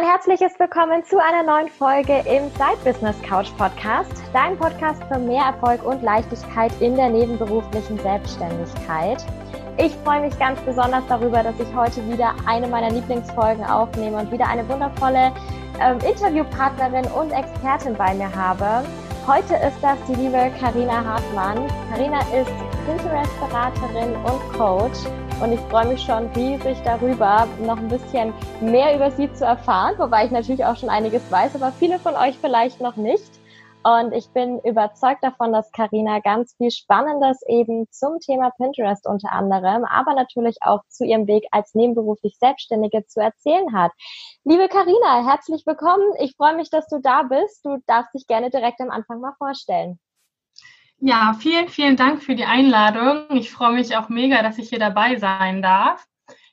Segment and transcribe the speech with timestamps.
[0.00, 5.18] ein herzliches Willkommen zu einer neuen Folge im Side Business Couch Podcast, dein Podcast für
[5.18, 9.22] mehr Erfolg und Leichtigkeit in der nebenberuflichen Selbstständigkeit.
[9.76, 14.32] Ich freue mich ganz besonders darüber, dass ich heute wieder eine meiner Lieblingsfolgen aufnehme und
[14.32, 15.32] wieder eine wundervolle
[15.82, 18.88] ähm, Interviewpartnerin und Expertin bei mir habe.
[19.26, 21.66] Heute ist das die liebe Karina Hartmann.
[21.92, 22.50] Karina ist
[22.86, 25.00] Pinterest-Beraterin und Coach
[25.42, 29.94] und ich freue mich schon riesig darüber, noch ein bisschen mehr über sie zu erfahren,
[29.98, 33.30] wobei ich natürlich auch schon einiges weiß, aber viele von euch vielleicht noch nicht.
[33.82, 39.32] Und ich bin überzeugt davon, dass Karina ganz viel Spannendes eben zum Thema Pinterest unter
[39.32, 43.92] anderem, aber natürlich auch zu ihrem Weg als nebenberuflich Selbstständige zu erzählen hat.
[44.44, 46.12] Liebe Karina, herzlich willkommen.
[46.18, 47.64] Ich freue mich, dass du da bist.
[47.64, 49.98] Du darfst dich gerne direkt am Anfang mal vorstellen.
[51.02, 53.34] Ja, vielen, vielen Dank für die Einladung.
[53.34, 56.06] Ich freue mich auch mega, dass ich hier dabei sein darf.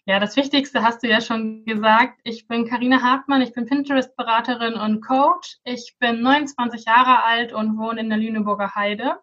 [0.06, 2.22] Ja, das Wichtigste hast du ja schon gesagt.
[2.24, 5.58] Ich bin Karina Hartmann, ich bin Pinterest-Beraterin und Coach.
[5.66, 9.20] Ich bin 29 Jahre alt und wohne in der Lüneburger Heide.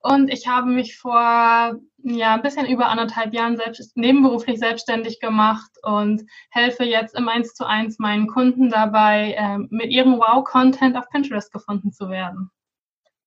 [0.00, 5.70] Und ich habe mich vor ja, ein bisschen über anderthalb Jahren selbst, nebenberuflich selbstständig gemacht
[5.84, 11.08] und helfe jetzt im 1 zu 1 meinen Kunden dabei, äh, mit ihrem Wow-Content auf
[11.10, 12.50] Pinterest gefunden zu werden.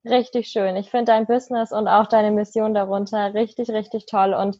[0.05, 0.75] Richtig schön.
[0.75, 4.33] Ich finde dein Business und auch deine Mission darunter richtig, richtig toll.
[4.35, 4.59] Und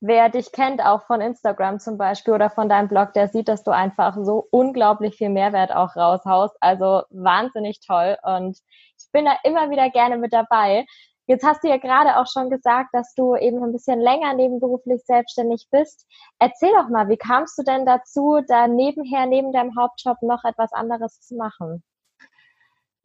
[0.00, 3.64] wer dich kennt, auch von Instagram zum Beispiel oder von deinem Blog, der sieht, dass
[3.64, 6.56] du einfach so unglaublich viel Mehrwert auch raushaust.
[6.60, 8.16] Also wahnsinnig toll.
[8.22, 8.58] Und
[8.98, 10.86] ich bin da immer wieder gerne mit dabei.
[11.26, 15.02] Jetzt hast du ja gerade auch schon gesagt, dass du eben ein bisschen länger nebenberuflich
[15.06, 16.06] selbstständig bist.
[16.38, 20.72] Erzähl doch mal, wie kamst du denn dazu, da nebenher, neben deinem Hauptjob noch etwas
[20.72, 21.82] anderes zu machen?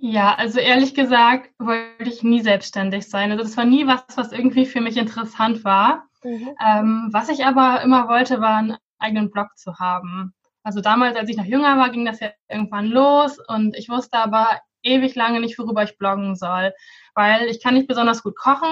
[0.02, 3.32] Ja, also ehrlich gesagt wollte ich nie selbstständig sein.
[3.32, 6.08] Also das war nie was, was irgendwie für mich interessant war.
[6.24, 6.50] Mhm.
[6.66, 10.34] Ähm, was ich aber immer wollte, war einen eigenen Blog zu haben.
[10.64, 14.18] Also damals, als ich noch jünger war, ging das ja irgendwann los und ich wusste
[14.18, 16.74] aber ewig lange nicht, worüber ich bloggen soll,
[17.14, 18.70] weil ich kann nicht besonders gut kochen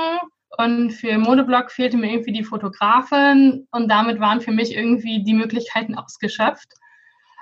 [0.58, 5.34] und für Modeblog fehlte mir irgendwie die Fotografin und damit waren für mich irgendwie die
[5.34, 6.74] Möglichkeiten ausgeschöpft.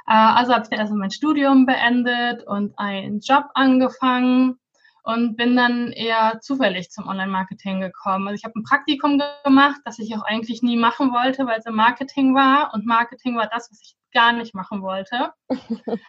[0.07, 4.59] Äh, also habe ich dann erstmal mein Studium beendet und einen Job angefangen
[5.03, 8.27] und bin dann eher zufällig zum Online-Marketing gekommen.
[8.27, 11.65] Also ich habe ein Praktikum gemacht, das ich auch eigentlich nie machen wollte, weil es
[11.65, 15.31] im Marketing war und Marketing war das, was ich gar nicht machen wollte.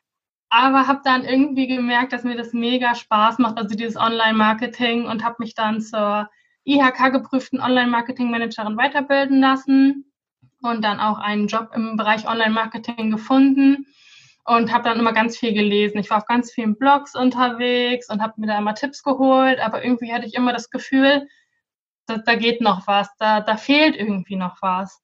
[0.49, 5.25] Aber habe dann irgendwie gemerkt, dass mir das mega Spaß macht, also dieses Online-Marketing und
[5.25, 6.31] habe mich dann zur
[6.65, 10.06] IHK-geprüften Online-Marketing-Managerin weiterbilden lassen
[10.66, 13.87] und dann auch einen Job im Bereich Online-Marketing gefunden
[14.44, 15.99] und habe dann immer ganz viel gelesen.
[15.99, 19.84] Ich war auf ganz vielen Blogs unterwegs und habe mir da immer Tipps geholt, aber
[19.84, 21.28] irgendwie hatte ich immer das Gefühl,
[22.06, 25.03] da, da geht noch was, da, da fehlt irgendwie noch was.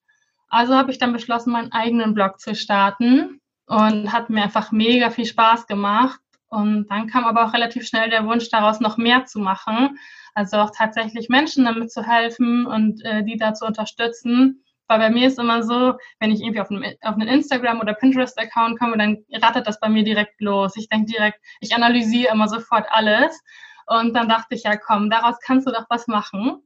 [0.49, 5.09] Also habe ich dann beschlossen, meinen eigenen Blog zu starten und hat mir einfach mega
[5.09, 6.19] viel Spaß gemacht.
[6.47, 9.97] Und dann kam aber auch relativ schnell der Wunsch daraus, noch mehr zu machen.
[10.35, 14.62] Also auch tatsächlich Menschen damit zu helfen und äh, die da zu unterstützen.
[14.87, 17.93] Weil bei mir ist immer so, wenn ich irgendwie auf einen, auf einen Instagram- oder
[17.93, 20.75] Pinterest-Account komme, dann rattert das bei mir direkt los.
[20.75, 23.39] Ich denke direkt, ich analysiere immer sofort alles.
[23.87, 26.61] Und dann dachte ich, ja komm, daraus kannst du doch was machen.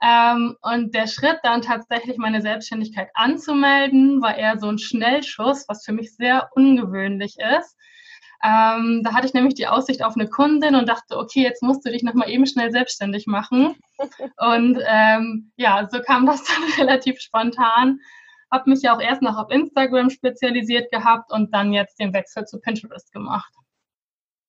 [0.00, 5.84] Ähm, und der Schritt dann tatsächlich meine Selbstständigkeit anzumelden, war eher so ein Schnellschuss, was
[5.84, 7.76] für mich sehr ungewöhnlich ist.
[8.44, 11.84] Ähm, da hatte ich nämlich die Aussicht auf eine Kundin und dachte, okay, jetzt musst
[11.84, 13.74] du dich nochmal eben schnell selbstständig machen.
[14.36, 17.98] Und ähm, ja, so kam das dann relativ spontan.
[18.50, 22.44] Habe mich ja auch erst noch auf Instagram spezialisiert gehabt und dann jetzt den Wechsel
[22.44, 23.52] zu Pinterest gemacht.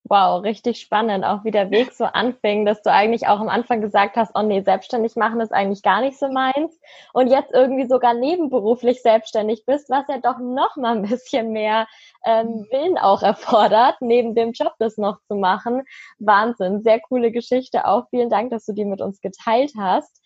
[0.10, 3.80] Wow, richtig spannend, auch wie der Weg so anfing, dass du eigentlich auch am Anfang
[3.80, 6.80] gesagt hast, oh nee, selbstständig machen ist eigentlich gar nicht so meins
[7.14, 11.88] und jetzt irgendwie sogar nebenberuflich selbstständig bist, was ja doch noch mal ein bisschen mehr
[12.26, 15.84] ähm, Willen auch erfordert, neben dem Job das noch zu machen.
[16.18, 18.10] Wahnsinn, sehr coole Geschichte auch.
[18.10, 20.24] Vielen Dank, dass du die mit uns geteilt hast.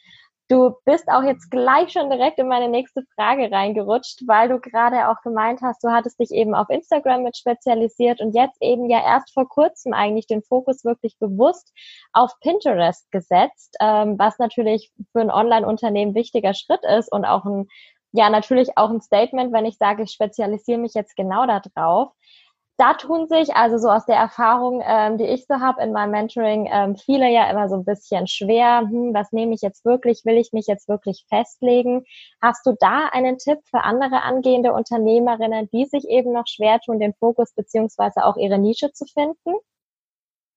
[0.49, 5.07] Du bist auch jetzt gleich schon direkt in meine nächste Frage reingerutscht, weil du gerade
[5.09, 9.01] auch gemeint hast, du hattest dich eben auf Instagram mit spezialisiert und jetzt eben ja
[9.03, 11.71] erst vor kurzem eigentlich den Fokus wirklich bewusst
[12.11, 17.67] auf Pinterest gesetzt, ähm, was natürlich für ein Online-Unternehmen wichtiger Schritt ist und auch ein,
[18.11, 22.09] ja, natürlich auch ein Statement, wenn ich sage, ich spezialisiere mich jetzt genau darauf
[22.77, 26.11] da tun sich, also so aus der Erfahrung, ähm, die ich so habe in meinem
[26.11, 30.25] Mentoring, ähm, viele ja immer so ein bisschen schwer, hm, was nehme ich jetzt wirklich,
[30.25, 32.03] will ich mich jetzt wirklich festlegen?
[32.41, 36.99] Hast du da einen Tipp für andere angehende Unternehmerinnen, die sich eben noch schwer tun,
[36.99, 39.55] den Fokus beziehungsweise auch ihre Nische zu finden?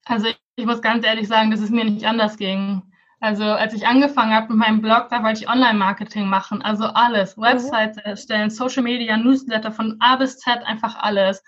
[0.06, 2.82] Also ich muss ganz ehrlich sagen, dass es mir nicht anders ging.
[3.20, 7.36] Also als ich angefangen habe mit meinem Blog, da wollte ich Online-Marketing machen, also alles,
[7.36, 7.42] mhm.
[7.42, 11.42] Websites erstellen, Social Media, Newsletter von A bis Z, einfach alles.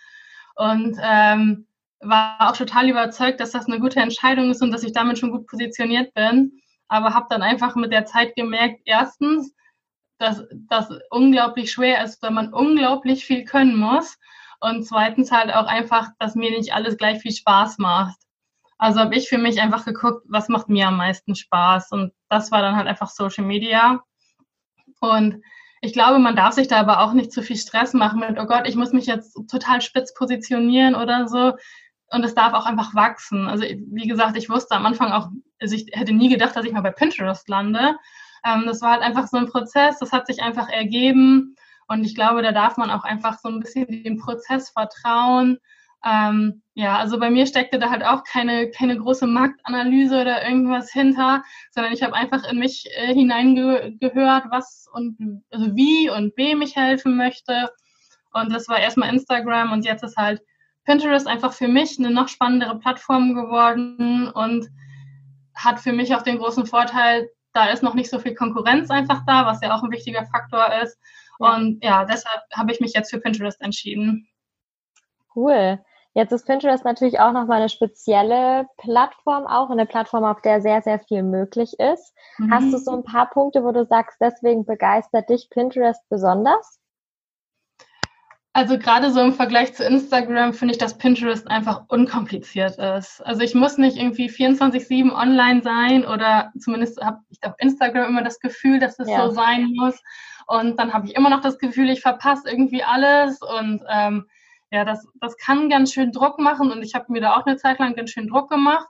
[0.59, 1.67] Und ähm,
[2.01, 5.31] war auch total überzeugt, dass das eine gute Entscheidung ist und dass ich damit schon
[5.31, 6.61] gut positioniert bin.
[6.89, 9.55] Aber habe dann einfach mit der Zeit gemerkt, erstens,
[10.19, 14.19] dass das unglaublich schwer ist, weil man unglaublich viel können muss.
[14.61, 18.19] Und zweitens halt auch einfach, dass mir nicht alles gleich viel Spaß macht.
[18.79, 21.93] Also habe ich für mich einfach geguckt, was macht mir am meisten Spaß.
[21.93, 24.03] Und das war dann halt einfach Social Media.
[25.01, 25.43] Und
[25.81, 28.47] ich glaube, man darf sich da aber auch nicht zu viel Stress machen mit, oh
[28.47, 31.55] Gott, ich muss mich jetzt total spitz positionieren oder so.
[32.11, 33.47] Und es darf auch einfach wachsen.
[33.49, 35.29] Also wie gesagt, ich wusste am Anfang auch,
[35.61, 37.97] also ich hätte nie gedacht, dass ich mal bei Pinterest lande.
[38.45, 41.55] Ähm, das war halt einfach so ein Prozess, das hat sich einfach ergeben.
[41.87, 45.59] Und ich glaube, da darf man auch einfach so ein bisschen dem Prozess vertrauen.
[46.05, 50.93] Ähm, ja, also bei mir steckte da halt auch keine, keine große Marktanalyse oder irgendwas
[50.93, 51.43] hinter,
[51.73, 56.77] sondern ich habe einfach in mich äh, hineingehört, was und also wie und wem ich
[56.77, 57.71] helfen möchte.
[58.33, 60.41] Und das war erstmal Instagram und jetzt ist halt
[60.85, 64.69] Pinterest einfach für mich eine noch spannendere Plattform geworden und
[65.55, 69.23] hat für mich auch den großen Vorteil, da ist noch nicht so viel Konkurrenz einfach
[69.27, 70.97] da, was ja auch ein wichtiger Faktor ist.
[71.39, 74.29] Und ja, deshalb habe ich mich jetzt für Pinterest entschieden.
[75.35, 75.81] Cool.
[76.15, 80.83] Jetzt ist Pinterest natürlich auch nochmal eine spezielle Plattform, auch eine Plattform, auf der sehr,
[80.83, 82.15] sehr viel möglich ist.
[82.39, 82.53] Mhm.
[82.53, 86.81] Hast du so ein paar Punkte, wo du sagst, deswegen begeistert dich Pinterest besonders?
[88.59, 93.25] Also gerade so im Vergleich zu Instagram finde ich, dass Pinterest einfach unkompliziert ist.
[93.25, 98.25] Also ich muss nicht irgendwie 24-7 online sein oder zumindest habe ich auf Instagram immer
[98.25, 99.29] das Gefühl, dass es ja.
[99.29, 100.03] so sein muss.
[100.49, 103.39] Und dann habe ich immer noch das Gefühl, ich verpasse irgendwie alles.
[103.43, 104.27] Und ähm,
[104.71, 106.71] ja, das, das kann ganz schön Druck machen.
[106.71, 108.89] Und ich habe mir da auch eine Zeit lang ganz schön Druck gemacht.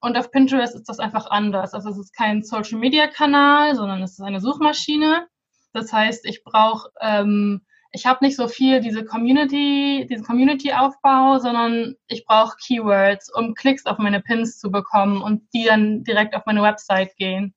[0.00, 1.72] Und auf Pinterest ist das einfach anders.
[1.72, 5.26] Also es ist kein Social-Media-Kanal, sondern es ist eine Suchmaschine.
[5.72, 6.90] Das heißt, ich brauche...
[7.00, 7.62] Ähm,
[7.94, 13.86] ich habe nicht so viel diese Community, diesen Community-Aufbau, sondern ich brauche Keywords, um Klicks
[13.86, 17.54] auf meine Pins zu bekommen und die dann direkt auf meine Website gehen.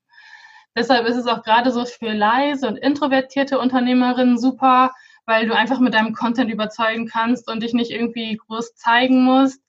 [0.75, 4.93] Deshalb ist es auch gerade so für leise und introvertierte Unternehmerinnen super,
[5.27, 9.61] weil du einfach mit deinem Content überzeugen kannst und dich nicht irgendwie groß zeigen musst.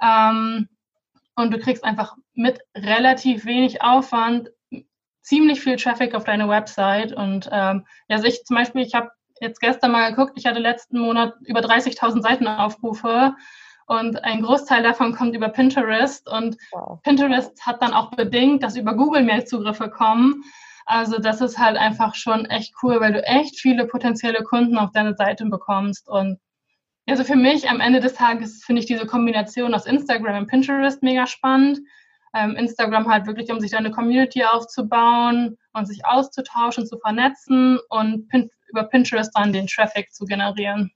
[0.00, 0.68] Ähm,
[1.34, 4.50] und du kriegst einfach mit relativ wenig Aufwand
[5.22, 7.12] ziemlich viel Traffic auf deine Website.
[7.12, 9.10] Und ähm, ja, also ich zum Beispiel, ich habe
[9.40, 13.34] jetzt gestern mal geguckt, ich hatte letzten Monat über 30.000 Seitenaufrufe
[13.86, 17.00] und ein Großteil davon kommt über Pinterest und wow.
[17.02, 20.44] Pinterest hat dann auch bedingt, dass über Google mehr Zugriffe kommen.
[20.86, 24.92] Also das ist halt einfach schon echt cool, weil du echt viele potenzielle Kunden auf
[24.92, 26.38] deine Seite bekommst und
[27.08, 31.02] also für mich am Ende des Tages finde ich diese Kombination aus Instagram und Pinterest
[31.02, 31.78] mega spannend
[32.36, 37.78] ähm, Instagram halt wirklich, um sich da eine Community aufzubauen und sich auszutauschen, zu vernetzen
[37.88, 38.28] und
[38.68, 40.92] über Pinterest dann den Traffic zu generieren.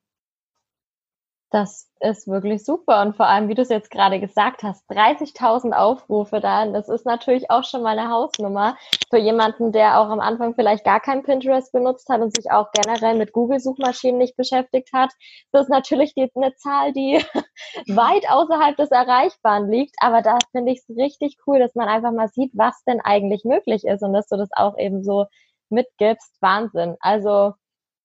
[1.52, 3.02] Das ist wirklich super.
[3.02, 7.04] Und vor allem, wie du es jetzt gerade gesagt hast, 30.000 Aufrufe da, das ist
[7.04, 8.76] natürlich auch schon mal eine Hausnummer
[9.10, 12.68] für jemanden, der auch am Anfang vielleicht gar kein Pinterest benutzt hat und sich auch
[12.72, 15.10] generell mit Google-Suchmaschinen nicht beschäftigt hat.
[15.50, 17.18] Das ist natürlich die, eine Zahl, die
[17.88, 19.96] weit außerhalb des Erreichbaren liegt.
[20.00, 23.42] Aber da finde ich es richtig cool, dass man einfach mal sieht, was denn eigentlich
[23.44, 25.26] möglich ist und dass du das auch eben so
[25.68, 26.36] mitgibst.
[26.40, 26.96] Wahnsinn.
[27.00, 27.54] Also,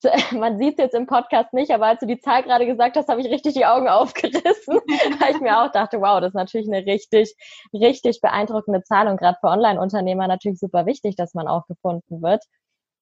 [0.32, 3.10] man sieht es jetzt im Podcast nicht, aber als du die Zahl gerade gesagt hast,
[3.10, 4.80] habe ich richtig die Augen aufgerissen,
[5.20, 7.36] weil ich mir auch dachte, wow, das ist natürlich eine richtig,
[7.74, 12.44] richtig beeindruckende Zahl und gerade für Online-Unternehmer natürlich super wichtig, dass man auch gefunden wird.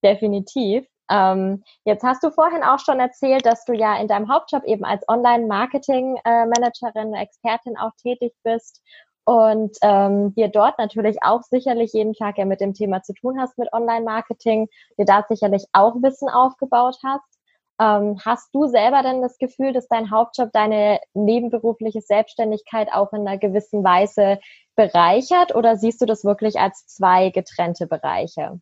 [0.04, 0.86] Definitiv.
[1.10, 4.86] Ähm, jetzt hast du vorhin auch schon erzählt, dass du ja in deinem Hauptjob eben
[4.86, 8.82] als Online-Marketing-Managerin, Expertin auch tätig bist
[9.26, 13.40] und ähm, dir dort natürlich auch sicherlich jeden Tag ja mit dem Thema zu tun
[13.40, 17.40] hast mit Online-Marketing, dir da sicherlich auch Wissen aufgebaut hast.
[17.80, 23.28] Ähm, hast du selber denn das Gefühl, dass dein Hauptjob deine nebenberufliche Selbstständigkeit auch in
[23.28, 24.40] einer gewissen Weise
[24.76, 28.60] bereichert oder siehst du das wirklich als zwei getrennte Bereiche?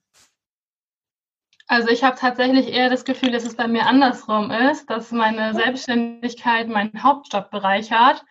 [1.67, 5.53] Also ich habe tatsächlich eher das Gefühl, dass es bei mir andersrum ist, dass meine
[5.53, 8.25] Selbstständigkeit meinen Hauptjob bereichert.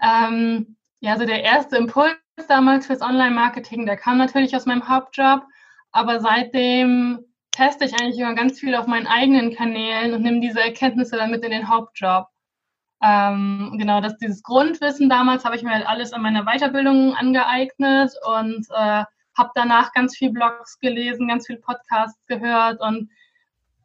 [0.00, 2.16] Ähm, ja, also der erste Impuls
[2.48, 5.42] damals fürs Online-Marketing, der kam natürlich aus meinem Hauptjob,
[5.92, 10.62] aber seitdem teste ich eigentlich immer ganz viel auf meinen eigenen Kanälen und nehme diese
[10.62, 12.28] Erkenntnisse dann mit in den Hauptjob.
[13.02, 18.12] Ähm, genau, dass dieses Grundwissen damals habe ich mir halt alles an meiner Weiterbildung angeeignet
[18.26, 19.04] und äh,
[19.36, 23.10] habe danach ganz viel Blogs gelesen, ganz viel Podcasts gehört und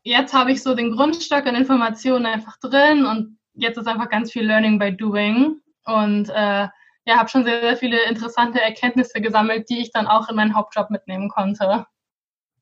[0.03, 4.31] jetzt habe ich so den Grundstock an Informationen einfach drin und jetzt ist einfach ganz
[4.31, 6.69] viel Learning by Doing und äh,
[7.09, 10.55] ja, habe schon sehr, sehr viele interessante Erkenntnisse gesammelt, die ich dann auch in meinen
[10.55, 11.87] Hauptjob mitnehmen konnte.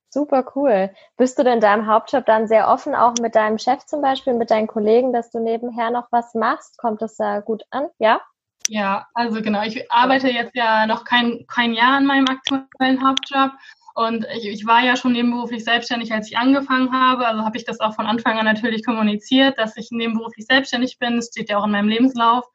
[0.10, 0.90] Super cool.
[1.18, 4.34] Bist du denn da im Hauptjob dann sehr offen, auch mit deinem Chef zum Beispiel,
[4.34, 6.78] mit deinen Kollegen, dass du nebenher noch was machst?
[6.78, 7.90] Kommt das da gut an?
[8.00, 8.22] Ja?
[8.70, 9.64] Ja, also genau.
[9.64, 13.52] Ich arbeite jetzt ja noch kein, kein Jahr an meinem aktuellen Hauptjob.
[13.96, 17.28] Und ich, ich war ja schon nebenberuflich selbstständig, als ich angefangen habe.
[17.28, 21.18] Also habe ich das auch von Anfang an natürlich kommuniziert, dass ich nebenberuflich selbstständig bin.
[21.18, 22.46] Das steht ja auch in meinem Lebenslauf.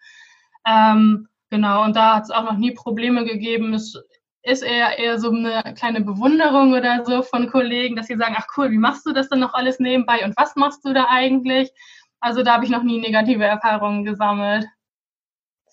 [0.66, 3.74] Ähm, genau, und da hat es auch noch nie Probleme gegeben.
[3.74, 3.94] Es
[4.42, 8.46] ist eher, eher so eine kleine Bewunderung oder so von Kollegen, dass sie sagen, ach
[8.56, 11.70] cool, wie machst du das denn noch alles nebenbei und was machst du da eigentlich?
[12.20, 14.66] Also da habe ich noch nie negative Erfahrungen gesammelt.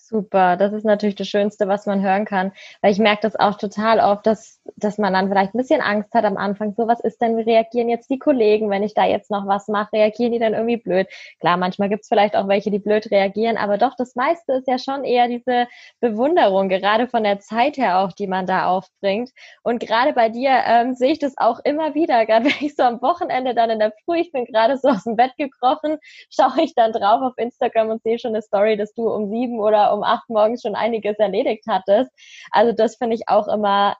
[0.09, 2.51] Super, das ist natürlich das Schönste, was man hören kann,
[2.81, 6.15] weil ich merke das auch total oft, dass, dass man dann vielleicht ein bisschen Angst
[6.15, 6.73] hat am Anfang.
[6.75, 9.67] So, was ist denn, wie reagieren jetzt die Kollegen, wenn ich da jetzt noch was
[9.67, 9.93] mache?
[9.93, 11.07] Reagieren die dann irgendwie blöd?
[11.39, 14.67] Klar, manchmal gibt es vielleicht auch welche, die blöd reagieren, aber doch, das meiste ist
[14.67, 15.67] ja schon eher diese
[15.99, 19.29] Bewunderung, gerade von der Zeit her auch, die man da aufbringt.
[19.61, 22.81] Und gerade bei dir ähm, sehe ich das auch immer wieder, gerade wenn ich so
[22.81, 25.99] am Wochenende dann in der Früh, ich bin gerade so aus dem Bett gekrochen,
[26.31, 29.59] schaue ich dann drauf auf Instagram und sehe schon eine Story, dass du um sieben
[29.59, 32.12] oder um um acht morgens schon einiges erledigt hattest.
[32.51, 33.96] Also das finde ich auch immer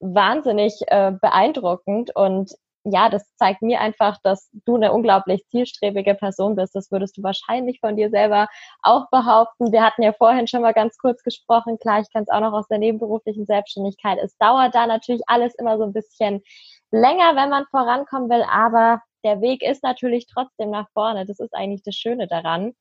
[0.00, 2.52] wahnsinnig äh, beeindruckend und
[2.86, 6.74] ja, das zeigt mir einfach, dass du eine unglaublich zielstrebige Person bist.
[6.74, 8.46] Das würdest du wahrscheinlich von dir selber
[8.82, 9.72] auch behaupten.
[9.72, 11.78] Wir hatten ja vorhin schon mal ganz kurz gesprochen.
[11.78, 14.18] Klar, ich kann es auch noch aus der nebenberuflichen Selbstständigkeit.
[14.22, 16.42] Es dauert da natürlich alles immer so ein bisschen
[16.90, 21.24] länger, wenn man vorankommen will, aber der Weg ist natürlich trotzdem nach vorne.
[21.24, 22.74] Das ist eigentlich das Schöne daran.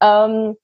[0.00, 0.56] Ähm,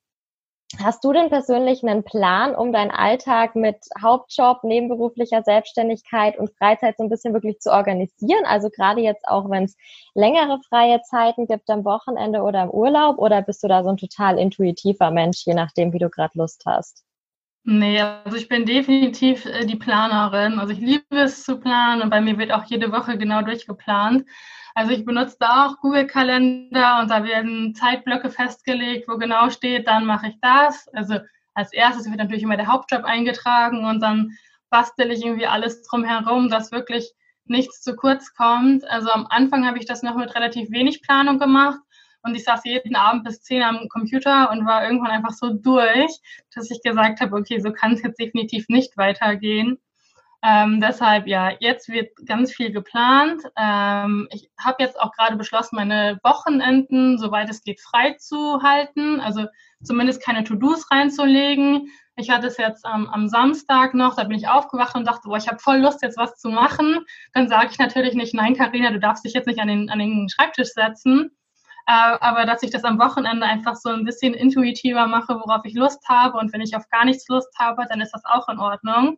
[0.76, 6.98] Hast du denn persönlich einen Plan, um deinen Alltag mit Hauptjob, nebenberuflicher Selbstständigkeit und Freizeit
[6.98, 8.44] so ein bisschen wirklich zu organisieren?
[8.44, 9.76] Also gerade jetzt auch, wenn es
[10.14, 13.96] längere freie Zeiten gibt am Wochenende oder im Urlaub, oder bist du da so ein
[13.96, 17.07] total intuitiver Mensch, je nachdem, wie du gerade Lust hast?
[17.70, 20.58] Nee, also ich bin definitiv äh, die Planerin.
[20.58, 24.24] Also ich liebe es zu planen und bei mir wird auch jede Woche genau durchgeplant.
[24.74, 30.06] Also ich benutze da auch Google-Kalender und da werden Zeitblöcke festgelegt, wo genau steht, dann
[30.06, 30.88] mache ich das.
[30.94, 31.16] Also
[31.52, 34.30] als erstes wird natürlich immer der Hauptjob eingetragen und dann
[34.70, 37.12] bastel ich irgendwie alles drumherum, dass wirklich
[37.44, 38.88] nichts zu kurz kommt.
[38.88, 41.80] Also am Anfang habe ich das noch mit relativ wenig Planung gemacht
[42.22, 46.10] und ich saß jeden Abend bis zehn am Computer und war irgendwann einfach so durch,
[46.54, 49.78] dass ich gesagt habe, okay, so kann es jetzt definitiv nicht weitergehen.
[50.40, 53.42] Ähm, deshalb ja, jetzt wird ganz viel geplant.
[53.56, 59.20] Ähm, ich habe jetzt auch gerade beschlossen, meine Wochenenden, soweit es geht, frei zu halten.
[59.20, 59.46] Also
[59.82, 61.90] zumindest keine To-Dos reinzulegen.
[62.14, 65.36] Ich hatte es jetzt am, am Samstag noch, da bin ich aufgewacht und dachte, boah,
[65.36, 67.04] ich habe voll Lust, jetzt was zu machen.
[67.32, 69.98] Dann sage ich natürlich nicht, nein, Karina, du darfst dich jetzt nicht an den, an
[69.98, 71.30] den Schreibtisch setzen.
[71.88, 75.72] Äh, aber dass ich das am Wochenende einfach so ein bisschen intuitiver mache, worauf ich
[75.72, 76.36] Lust habe.
[76.36, 79.16] Und wenn ich auf gar nichts Lust habe, dann ist das auch in Ordnung.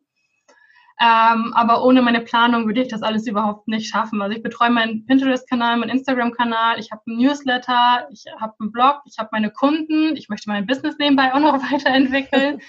[1.01, 4.23] Ähm, aber ohne meine Planung würde ich das alles überhaupt nicht schaffen.
[4.23, 9.01] Also ich betreue meinen Pinterest-Kanal, meinen Instagram-Kanal, ich habe einen Newsletter, ich habe einen Blog,
[9.05, 12.61] ich habe meine Kunden, ich möchte mein Business nebenbei auch noch weiterentwickeln.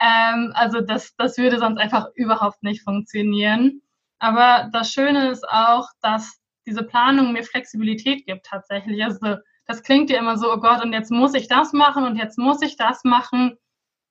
[0.00, 3.82] ähm, also das, das würde sonst einfach überhaupt nicht funktionieren.
[4.18, 9.02] Aber das Schöne ist auch, dass diese Planung mir Flexibilität gibt tatsächlich.
[9.02, 12.16] Also das klingt ja immer so, oh Gott, und jetzt muss ich das machen und
[12.16, 13.56] jetzt muss ich das machen.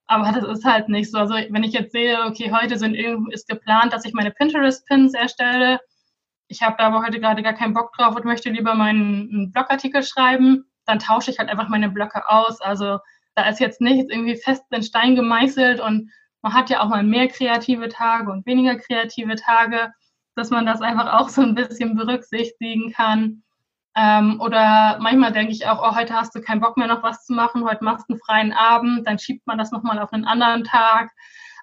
[0.08, 1.18] Aber das ist halt nicht so.
[1.18, 2.96] Also wenn ich jetzt sehe, okay, heute sind,
[3.32, 5.80] ist geplant, dass ich meine Pinterest-Pins erstelle.
[6.48, 10.04] Ich habe da aber heute gerade gar keinen Bock drauf und möchte lieber meinen Blogartikel
[10.04, 12.62] schreiben, dann tausche ich halt einfach meine Blöcke aus.
[12.62, 13.00] Also
[13.34, 17.04] da ist jetzt nichts irgendwie fest in Stein gemeißelt und man hat ja auch mal
[17.04, 19.92] mehr kreative Tage und weniger kreative Tage,
[20.36, 23.44] dass man das einfach auch so ein bisschen berücksichtigen kann.
[23.96, 27.26] Ähm, oder manchmal denke ich auch, oh, heute hast du keinen Bock mehr noch was
[27.26, 30.26] zu machen, heute machst du einen freien Abend, dann schiebt man das nochmal auf einen
[30.26, 31.12] anderen Tag.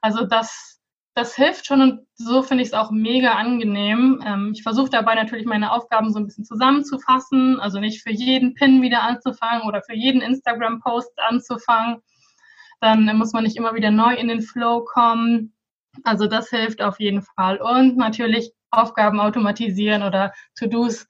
[0.00, 0.80] Also das,
[1.14, 4.22] das hilft schon und so finde ich es auch mega angenehm.
[4.24, 8.54] Ähm, ich versuche dabei natürlich meine Aufgaben so ein bisschen zusammenzufassen, also nicht für jeden
[8.54, 11.98] Pin wieder anzufangen oder für jeden Instagram-Post anzufangen.
[12.80, 15.54] Dann muss man nicht immer wieder neu in den Flow kommen.
[16.02, 17.60] Also das hilft auf jeden Fall.
[17.60, 21.06] Und natürlich Aufgaben automatisieren oder To-Dos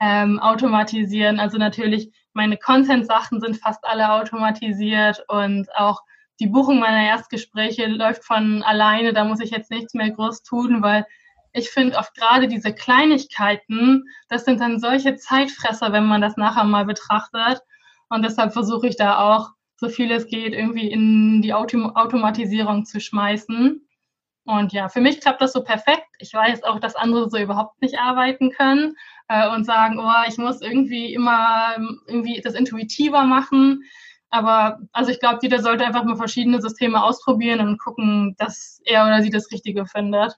[0.00, 1.38] ähm, automatisieren.
[1.38, 6.00] Also natürlich, meine Content-Sachen sind fast alle automatisiert und auch
[6.40, 9.12] die Buchung meiner Erstgespräche läuft von alleine.
[9.12, 11.06] Da muss ich jetzt nichts mehr groß tun, weil
[11.52, 16.64] ich finde oft gerade diese Kleinigkeiten, das sind dann solche Zeitfresser, wenn man das nachher
[16.64, 17.60] mal betrachtet.
[18.08, 22.84] Und deshalb versuche ich da auch, so viel es geht, irgendwie in die Autom Automatisierung
[22.84, 23.86] zu schmeißen.
[24.44, 26.08] Und ja, für mich klappt das so perfekt.
[26.18, 28.96] Ich weiß auch, dass andere so überhaupt nicht arbeiten können
[29.28, 33.84] äh, und sagen, oh, ich muss irgendwie immer ähm, irgendwie das intuitiver machen.
[34.30, 39.04] Aber also ich glaube, jeder sollte einfach mal verschiedene Systeme ausprobieren und gucken, dass er
[39.06, 40.34] oder sie das Richtige findet.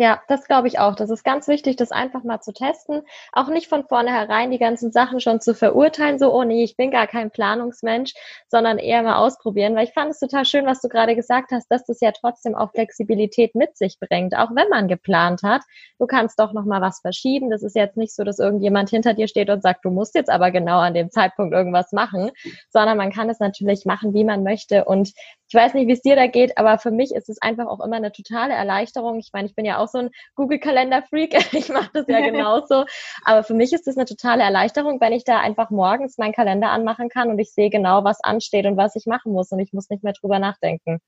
[0.00, 0.94] Ja, das glaube ich auch.
[0.94, 3.02] Das ist ganz wichtig, das einfach mal zu testen.
[3.32, 6.90] Auch nicht von vornherein die ganzen Sachen schon zu verurteilen, so, oh nee, ich bin
[6.90, 8.14] gar kein Planungsmensch,
[8.48, 9.76] sondern eher mal ausprobieren.
[9.76, 12.54] Weil ich fand es total schön, was du gerade gesagt hast, dass das ja trotzdem
[12.54, 15.60] auch Flexibilität mit sich bringt, auch wenn man geplant hat.
[15.98, 17.50] Du kannst doch noch mal was verschieben.
[17.50, 20.30] Das ist jetzt nicht so, dass irgendjemand hinter dir steht und sagt, du musst jetzt
[20.30, 22.30] aber genau an dem Zeitpunkt irgendwas machen,
[22.70, 24.86] sondern man kann es natürlich machen, wie man möchte.
[24.86, 25.12] Und
[25.52, 27.84] ich weiß nicht, wie es dir da geht, aber für mich ist es einfach auch
[27.84, 29.18] immer eine totale Erleichterung.
[29.18, 31.34] Ich meine, ich bin ja auch so ein Google-Kalender-Freak.
[31.60, 32.84] Ich mache das ja genauso.
[33.24, 36.70] Aber für mich ist es eine totale Erleichterung, wenn ich da einfach morgens meinen Kalender
[36.70, 39.72] anmachen kann und ich sehe genau, was ansteht und was ich machen muss und ich
[39.72, 41.00] muss nicht mehr drüber nachdenken.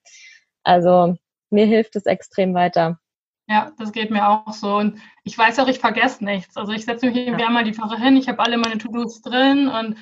[0.64, 1.14] Also
[1.50, 2.98] mir hilft es extrem weiter.
[3.46, 4.74] Ja, das geht mir auch so.
[4.74, 6.56] Und ich weiß auch, ich vergesse nichts.
[6.56, 7.46] Also ich setze mich irgendwie ja.
[7.46, 9.96] einmal die Woche hin, ich habe alle meine To-Dos drin und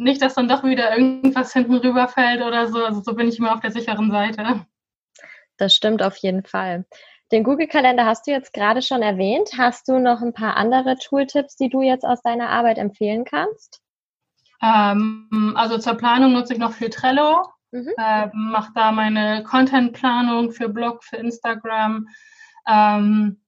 [0.00, 2.84] nicht, dass dann doch wieder irgendwas hinten rüberfällt oder so.
[2.84, 4.66] Also so bin ich immer auf der sicheren Seite.
[5.56, 6.86] Das stimmt auf jeden Fall.
[7.32, 9.50] Den Google-Kalender hast du jetzt gerade schon erwähnt.
[9.56, 13.80] Hast du noch ein paar andere Tooltips, die du jetzt aus deiner Arbeit empfehlen kannst?
[14.62, 17.44] Ähm, also zur Planung nutze ich noch viel Trello.
[17.70, 17.92] Mhm.
[17.96, 22.08] Äh, mache da meine Content-Planung für Blog, für Instagram.
[22.66, 23.40] Ähm,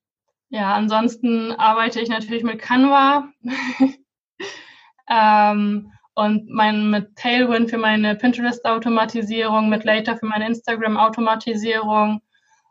[0.51, 3.29] ja, ansonsten arbeite ich natürlich mit Canva.
[5.09, 12.21] ähm, und mein, mit Tailwind für meine Pinterest-Automatisierung, mit Later für meine Instagram-Automatisierung.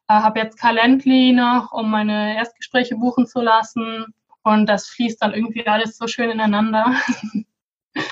[0.07, 4.05] Äh, habe jetzt Calendly noch, um meine Erstgespräche buchen zu lassen.
[4.43, 6.95] Und das fließt dann irgendwie alles so schön ineinander.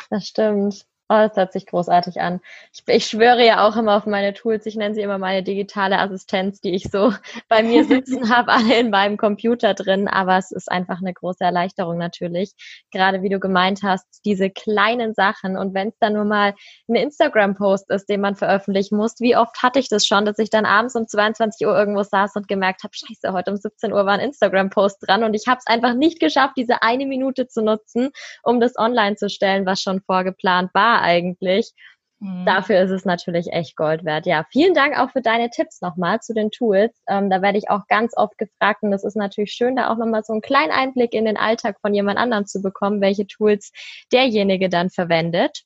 [0.10, 0.89] Das stimmt.
[1.12, 2.40] Oh, das hört sich großartig an.
[2.72, 4.68] Ich, ich, schwöre ja auch immer auf meine Tools.
[4.68, 7.12] Ich nenne sie immer meine digitale Assistenz, die ich so
[7.50, 10.08] bei mir sitzen habe, alle in meinem Computer drin.
[10.08, 12.52] Aber es ist einfach eine große Erleichterung natürlich.
[12.92, 15.58] Gerade wie du gemeint hast, diese kleinen Sachen.
[15.58, 16.54] Und wenn es dann nur mal
[16.88, 20.52] ein Instagram-Post ist, den man veröffentlichen muss, wie oft hatte ich das schon, dass ich
[20.52, 24.06] dann abends um 22 Uhr irgendwo saß und gemerkt habe, scheiße, heute um 17 Uhr
[24.06, 27.64] war ein Instagram-Post dran und ich habe es einfach nicht geschafft, diese eine Minute zu
[27.64, 28.12] nutzen,
[28.44, 31.74] um das online zu stellen, was schon vorgeplant war eigentlich.
[32.20, 32.46] Mhm.
[32.46, 34.26] Dafür ist es natürlich echt Gold wert.
[34.26, 36.92] Ja, vielen Dank auch für deine Tipps nochmal zu den Tools.
[37.08, 39.98] Ähm, da werde ich auch ganz oft gefragt und es ist natürlich schön, da auch
[39.98, 43.72] nochmal so einen kleinen Einblick in den Alltag von jemand anderem zu bekommen, welche Tools
[44.12, 45.64] derjenige dann verwendet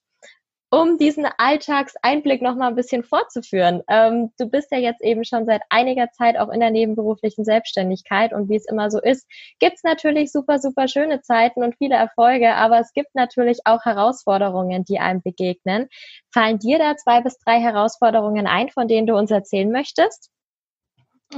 [0.70, 3.82] um diesen Alltagseinblick noch mal ein bisschen fortzuführen.
[3.88, 8.32] Ähm, du bist ja jetzt eben schon seit einiger Zeit auch in der nebenberuflichen Selbstständigkeit
[8.32, 9.26] und wie es immer so ist,
[9.60, 13.84] gibt es natürlich super, super schöne Zeiten und viele Erfolge, aber es gibt natürlich auch
[13.84, 15.88] Herausforderungen, die einem begegnen.
[16.32, 20.30] Fallen dir da zwei bis drei Herausforderungen ein, von denen du uns erzählen möchtest?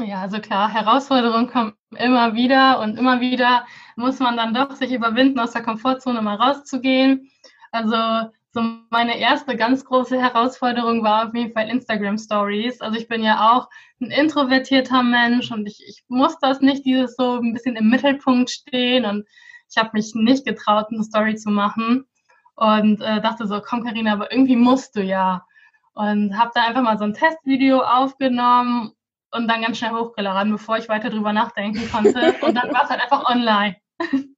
[0.04, 4.92] Ja, also klar, Herausforderungen kommen immer wieder und immer wieder muss man dann doch sich
[4.92, 7.30] überwinden, aus der Komfortzone mal rauszugehen.
[7.72, 12.80] Also so meine erste ganz große Herausforderung war auf jeden Fall Instagram Stories.
[12.80, 13.68] Also ich bin ja auch
[14.00, 18.48] ein introvertierter Mensch und ich, ich muss das nicht, dieses so ein bisschen im Mittelpunkt
[18.48, 19.26] stehen und
[19.70, 22.06] ich habe mich nicht getraut, eine Story zu machen
[22.54, 25.44] und äh, dachte so, komm Karina, aber irgendwie musst du ja.
[25.92, 28.92] Und habe da einfach mal so ein Testvideo aufgenommen
[29.32, 32.34] und dann ganz schnell hochgeladen, bevor ich weiter drüber nachdenken konnte.
[32.40, 33.76] Und dann war es halt einfach online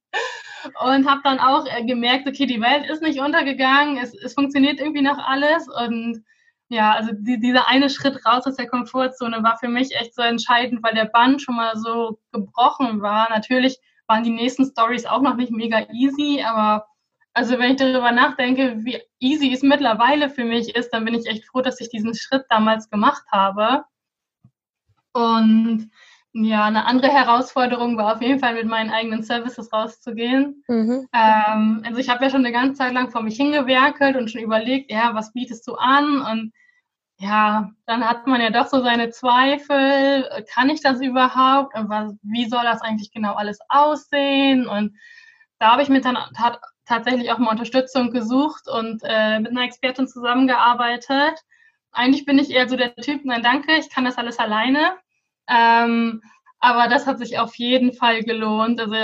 [0.83, 4.79] und habe dann auch äh, gemerkt, okay, die Welt ist nicht untergegangen, es, es funktioniert
[4.79, 6.23] irgendwie noch alles und
[6.69, 10.21] ja, also die, dieser eine Schritt raus aus der Komfortzone war für mich echt so
[10.21, 13.27] entscheidend, weil der Band schon mal so gebrochen war.
[13.29, 16.85] Natürlich waren die nächsten Stories auch noch nicht mega easy, aber
[17.33, 21.25] also wenn ich darüber nachdenke, wie easy es mittlerweile für mich ist, dann bin ich
[21.25, 23.85] echt froh, dass ich diesen Schritt damals gemacht habe.
[25.13, 25.89] Und
[26.33, 30.63] ja, eine andere Herausforderung war auf jeden Fall mit meinen eigenen Services rauszugehen.
[30.67, 31.07] Mhm.
[31.11, 34.41] Ähm, also ich habe ja schon eine ganze Zeit lang vor mich hingewerkelt und schon
[34.41, 36.21] überlegt, ja, was bietest du an?
[36.21, 36.53] Und
[37.17, 41.75] ja, dann hat man ja doch so seine Zweifel, kann ich das überhaupt?
[41.75, 44.67] Und was, wie soll das eigentlich genau alles aussehen?
[44.67, 44.95] Und
[45.57, 46.17] da habe ich mir dann
[46.85, 51.39] tatsächlich auch mal Unterstützung gesucht und äh, mit einer Expertin zusammengearbeitet.
[51.91, 54.93] Eigentlich bin ich eher so der Typ, nein, danke, ich kann das alles alleine.
[55.49, 56.21] Ähm,
[56.59, 58.79] aber das hat sich auf jeden Fall gelohnt.
[58.79, 58.95] Also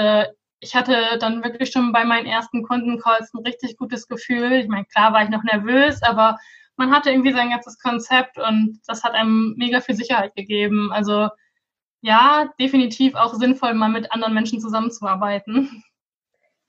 [0.60, 4.54] ich hatte dann wirklich schon bei meinen ersten Kundencalls ein richtig gutes Gefühl.
[4.54, 6.38] Ich meine, klar war ich noch nervös, aber
[6.78, 10.92] man hatte irgendwie sein ganzes Konzept und das hat einem mega viel Sicherheit gegeben.
[10.92, 11.30] Also
[12.02, 15.84] ja, definitiv auch sinnvoll, mal mit anderen Menschen zusammenzuarbeiten.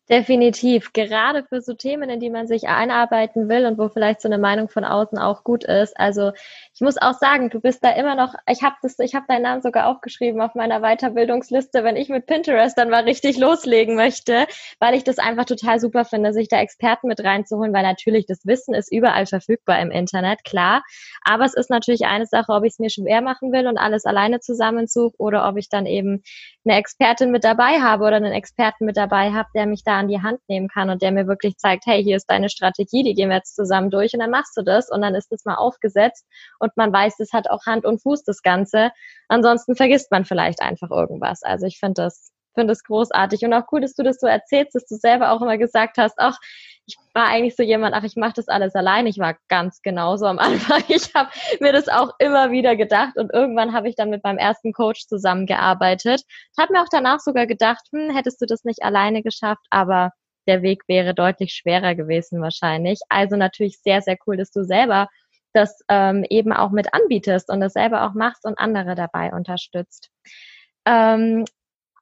[0.08, 0.92] Definitiv.
[0.92, 4.38] Gerade für so Themen, in die man sich einarbeiten will und wo vielleicht so eine
[4.38, 5.98] Meinung von außen auch gut ist.
[5.98, 6.30] Also
[6.74, 9.42] ich muss auch sagen, du bist da immer noch, ich habe das, ich habe deinen
[9.42, 14.46] Namen sogar aufgeschrieben auf meiner Weiterbildungsliste, wenn ich mit Pinterest dann mal richtig loslegen möchte,
[14.78, 18.46] weil ich das einfach total super finde, sich da Experten mit reinzuholen, weil natürlich das
[18.46, 20.84] Wissen ist überall verfügbar im Internet, klar.
[21.24, 24.04] Aber es ist natürlich eine Sache, ob ich es mir schwer machen will und alles
[24.04, 26.22] alleine zusammensuche oder ob ich dann eben
[26.64, 30.08] eine Expertin mit dabei habe oder einen Experten mit dabei habe, der mich da an
[30.08, 33.14] die Hand nehmen kann und der mir wirklich zeigt, hey, hier ist deine Strategie, die
[33.14, 35.56] gehen wir jetzt zusammen durch und dann machst du das und dann ist das mal
[35.56, 36.26] aufgesetzt
[36.58, 38.90] und man weiß, das hat auch Hand und Fuß, das Ganze.
[39.28, 41.42] Ansonsten vergisst man vielleicht einfach irgendwas.
[41.42, 44.74] Also ich finde das, finde das großartig und auch cool, dass du das so erzählst,
[44.74, 46.38] dass du selber auch immer gesagt hast, ach,
[46.86, 49.06] ich war eigentlich so jemand, ach, ich mache das alles allein.
[49.06, 50.82] Ich war ganz genauso am Anfang.
[50.88, 54.38] Ich habe mir das auch immer wieder gedacht und irgendwann habe ich dann mit meinem
[54.38, 56.22] ersten Coach zusammengearbeitet.
[56.58, 60.12] Habe mir auch danach sogar gedacht, hm, hättest du das nicht alleine geschafft, aber
[60.46, 63.00] der Weg wäre deutlich schwerer gewesen wahrscheinlich.
[63.08, 65.08] Also natürlich sehr, sehr cool, dass du selber
[65.52, 70.10] das ähm, eben auch mit anbietest und das selber auch machst und andere dabei unterstützt.
[70.84, 71.44] Ähm,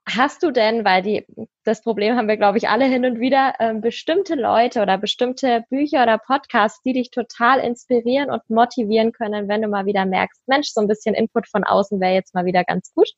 [0.07, 1.25] hast du denn, weil die,
[1.65, 5.65] das Problem haben wir, glaube ich, alle hin und wieder, ähm, bestimmte Leute oder bestimmte
[5.71, 10.43] Bücher oder Podcasts, die dich total inspirieren und motivieren können, wenn du mal wieder merkst,
[10.47, 13.09] Mensch, so ein bisschen Input von außen wäre jetzt mal wieder ganz gut?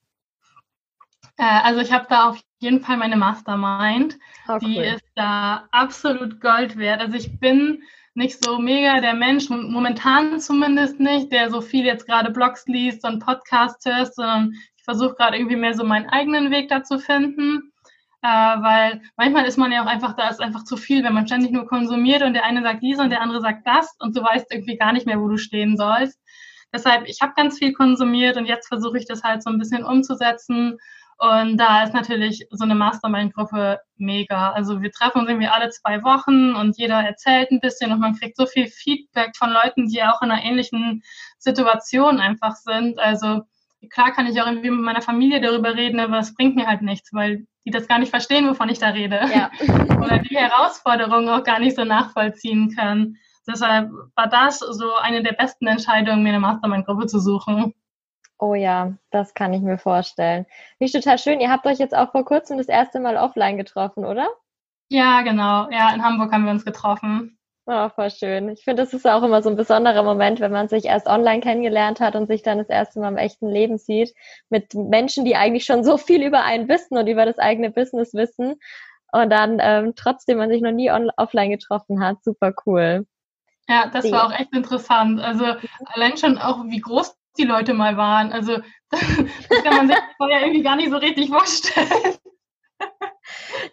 [1.38, 4.16] Äh, also ich habe da auf jeden Fall meine Mastermind.
[4.48, 7.00] Oh, die ist da absolut Gold wert.
[7.00, 7.82] Also ich bin
[8.14, 13.04] nicht so mega der Mensch, momentan zumindest nicht, der so viel jetzt gerade Blogs liest
[13.04, 14.54] und Podcasts hört, sondern
[14.86, 17.72] versuche gerade irgendwie mehr so meinen eigenen Weg da zu finden.
[18.22, 21.26] Äh, weil manchmal ist man ja auch einfach, da ist einfach zu viel, wenn man
[21.26, 24.22] ständig nur konsumiert und der eine sagt dies und der andere sagt das und du
[24.22, 26.18] weißt irgendwie gar nicht mehr, wo du stehen sollst.
[26.72, 29.84] Deshalb, ich habe ganz viel konsumiert und jetzt versuche ich das halt so ein bisschen
[29.84, 30.78] umzusetzen
[31.18, 34.50] und da ist natürlich so eine Mastermind-Gruppe mega.
[34.52, 38.16] Also wir treffen uns irgendwie alle zwei Wochen und jeder erzählt ein bisschen und man
[38.16, 41.02] kriegt so viel Feedback von Leuten, die auch in einer ähnlichen
[41.38, 42.98] Situation einfach sind.
[42.98, 43.42] Also
[43.88, 46.82] klar kann ich auch irgendwie mit meiner Familie darüber reden, aber es bringt mir halt
[46.82, 49.20] nichts, weil die das gar nicht verstehen, wovon ich da rede.
[49.34, 49.50] Ja.
[49.98, 53.16] Oder die Herausforderungen auch gar nicht so nachvollziehen können.
[53.46, 57.74] Deshalb war das so eine der besten Entscheidungen, mir eine Mastermind-Gruppe zu suchen.
[58.38, 60.46] Oh ja, das kann ich mir vorstellen.
[60.78, 61.40] Nicht total schön.
[61.40, 64.28] Ihr habt euch jetzt auch vor kurzem das erste Mal offline getroffen, oder?
[64.90, 65.70] Ja, genau.
[65.70, 67.35] Ja, in Hamburg haben wir uns getroffen.
[67.68, 68.48] Oh, voll schön.
[68.50, 71.40] Ich finde, das ist auch immer so ein besonderer Moment, wenn man sich erst online
[71.40, 74.14] kennengelernt hat und sich dann das erste Mal im echten Leben sieht,
[74.50, 78.14] mit Menschen, die eigentlich schon so viel über einen wissen und über das eigene Business
[78.14, 78.54] wissen
[79.10, 82.22] und dann ähm, trotzdem man sich noch nie offline getroffen hat.
[82.22, 83.04] Super cool.
[83.68, 85.20] Ja, das war auch echt interessant.
[85.20, 85.44] Also
[85.86, 88.32] allein schon auch, wie groß die Leute mal waren.
[88.32, 88.58] Also
[88.90, 92.14] das kann man sich vorher irgendwie gar nicht so richtig vorstellen.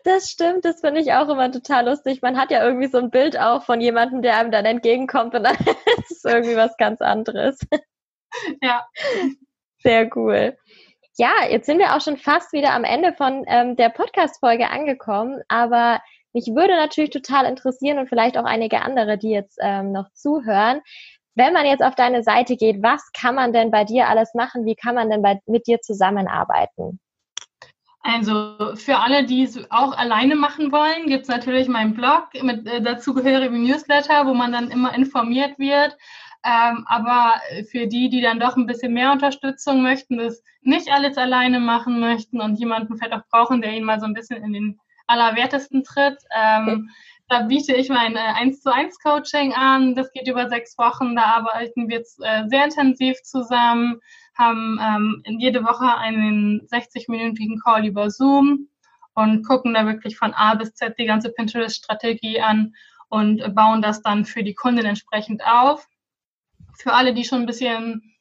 [0.04, 2.22] Das stimmt, das finde ich auch immer total lustig.
[2.22, 5.44] Man hat ja irgendwie so ein Bild auch von jemandem, der einem dann entgegenkommt und
[5.44, 5.56] dann
[5.98, 7.60] ist es irgendwie was ganz anderes.
[8.62, 8.88] Ja.
[9.80, 10.58] Sehr cool.
[11.18, 15.42] Ja, jetzt sind wir auch schon fast wieder am Ende von ähm, der Podcast-Folge angekommen,
[15.48, 16.02] aber
[16.34, 20.82] mich würde natürlich total interessieren und vielleicht auch einige andere, die jetzt ähm, noch zuhören,
[21.36, 24.66] wenn man jetzt auf deine Seite geht, was kann man denn bei dir alles machen?
[24.66, 27.00] Wie kann man denn bei, mit dir zusammenarbeiten?
[28.04, 32.68] Also für alle, die es auch alleine machen wollen, gibt es natürlich meinen Blog mit
[32.68, 35.98] äh, dazugehörigem Newsletter, wo man dann immer informiert wird.
[36.46, 37.36] Ähm, aber
[37.72, 42.02] für die, die dann doch ein bisschen mehr Unterstützung möchten, das nicht alles alleine machen
[42.02, 45.86] möchten und jemanden vielleicht auch brauchen, der ihnen mal so ein bisschen in den Allerwertesten
[45.86, 46.90] tritt, ähm,
[47.30, 49.96] da biete ich mein äh, 1 zu 1 Coaching an.
[49.96, 51.16] Das geht über sechs Wochen.
[51.16, 54.02] Da arbeiten wir jetzt, äh, sehr intensiv zusammen,
[54.36, 58.68] haben ähm, jede Woche einen 60-minütigen Call über Zoom
[59.14, 62.74] und gucken da wirklich von A bis Z die ganze Pinterest-Strategie an
[63.10, 65.88] und bauen das dann für die Kundin entsprechend auf.
[66.78, 68.14] Für alle, die schon ein bisschen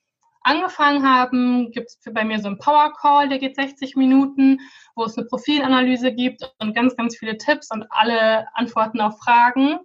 [0.42, 4.58] angefangen haben, gibt es bei mir so einen Power Call, der geht 60 Minuten,
[4.94, 9.78] wo es eine Profilanalyse gibt und ganz, ganz viele Tipps und alle Antworten auf Fragen.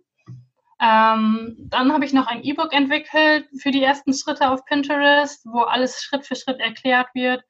[0.80, 5.62] Ähm, dann habe ich noch ein E-Book entwickelt für die ersten Schritte auf Pinterest, wo
[5.62, 7.44] alles Schritt für Schritt erklärt wird.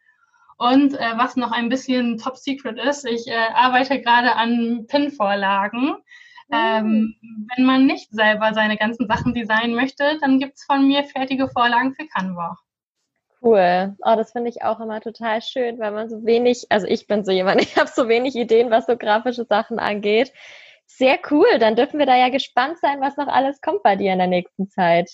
[0.57, 5.95] Und äh, was noch ein bisschen top secret ist, ich äh, arbeite gerade an Pin-Vorlagen.
[6.51, 7.15] Ähm,
[7.55, 11.49] wenn man nicht selber seine ganzen Sachen designen möchte, dann gibt es von mir fertige
[11.49, 12.57] Vorlagen für Canva.
[13.41, 13.95] Cool.
[14.03, 17.23] Oh, das finde ich auch immer total schön, weil man so wenig, also ich bin
[17.23, 20.31] so jemand, ich habe so wenig Ideen, was so grafische Sachen angeht.
[20.87, 21.59] Sehr cool.
[21.59, 24.27] Dann dürfen wir da ja gespannt sein, was noch alles kommt bei dir in der
[24.27, 25.11] nächsten Zeit.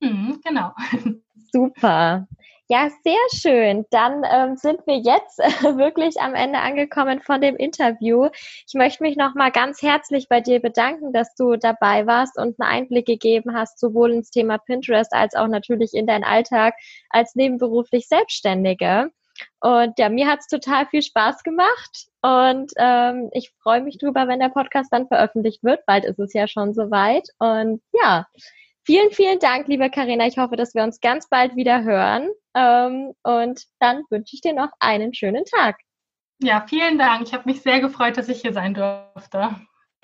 [0.00, 0.72] Mhm, genau.
[1.52, 2.26] Super.
[2.70, 3.86] Ja, sehr schön.
[3.90, 8.28] Dann ähm, sind wir jetzt äh, wirklich am Ende angekommen von dem Interview.
[8.66, 12.70] Ich möchte mich nochmal ganz herzlich bei dir bedanken, dass du dabei warst und einen
[12.70, 16.74] Einblick gegeben hast, sowohl ins Thema Pinterest als auch natürlich in deinen Alltag
[17.08, 19.10] als nebenberuflich Selbstständige.
[19.60, 24.40] Und ja, mir hat's total viel Spaß gemacht und ähm, ich freue mich drüber, wenn
[24.40, 25.84] der Podcast dann veröffentlicht wird.
[25.86, 27.28] Bald ist es ja schon soweit.
[27.38, 28.26] Und ja,
[28.88, 30.26] Vielen, vielen Dank, liebe Karina.
[30.26, 32.30] Ich hoffe, dass wir uns ganz bald wieder hören.
[32.54, 35.76] Ähm, und dann wünsche ich dir noch einen schönen Tag.
[36.40, 37.26] Ja, vielen Dank.
[37.26, 39.56] Ich habe mich sehr gefreut, dass ich hier sein durfte.